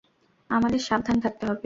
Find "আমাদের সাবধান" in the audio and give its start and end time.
0.49-1.17